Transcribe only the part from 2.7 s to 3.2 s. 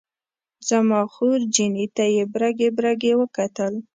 برګې